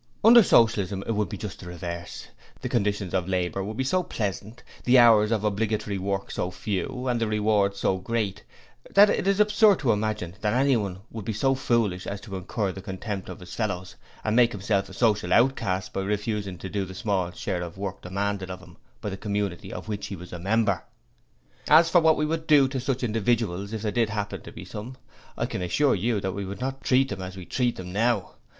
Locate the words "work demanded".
17.77-18.49